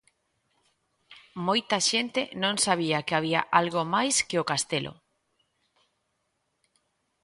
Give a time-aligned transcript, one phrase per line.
[1.47, 4.93] Moita xente non sabía que había algo máis que o castelo.